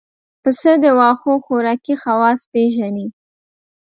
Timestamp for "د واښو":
0.83-1.33